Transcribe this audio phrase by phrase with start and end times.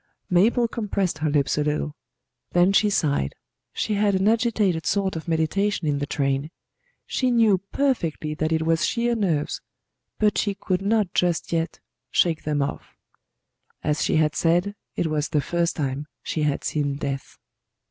[0.31, 1.95] Mabel compressed her lips a little;
[2.53, 3.35] then she sighed.
[3.71, 6.49] She had an agitated sort of meditation in the train.
[7.05, 9.61] She knew perfectly that it was sheer nerves;
[10.17, 11.79] but she could not just yet
[12.09, 12.95] shake them off.
[13.83, 17.37] As she had said, it was the first time she had seen death.